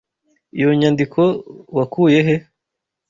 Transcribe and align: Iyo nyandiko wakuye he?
Iyo 0.57 0.69
nyandiko 0.79 1.21
wakuye 1.77 2.19
he? 2.27 2.35